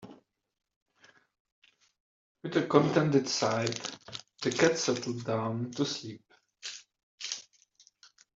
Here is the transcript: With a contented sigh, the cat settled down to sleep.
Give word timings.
With 2.41 2.57
a 2.57 2.65
contented 2.65 3.29
sigh, 3.29 3.67
the 4.41 4.49
cat 4.49 4.79
settled 4.79 5.25
down 5.25 5.69
to 5.73 5.85
sleep. 5.85 6.23